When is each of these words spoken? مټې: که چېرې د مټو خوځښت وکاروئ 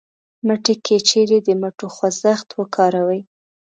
مټې: 0.45 0.73
که 0.85 0.95
چېرې 1.09 1.37
د 1.47 1.49
مټو 1.61 1.87
خوځښت 1.95 2.47
وکاروئ 2.59 3.21